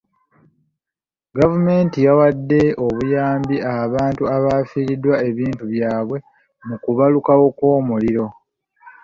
Gavumenti 1.37 1.97
yawadde 2.07 2.61
obuyambi 2.85 3.55
abantu 3.81 4.23
abaafiirwa 4.35 5.15
ebintu 5.29 5.63
byabwe 5.73 6.17
mu 6.67 6.75
kubalukawo 6.83 7.45
kw'omuliro. 7.57 8.25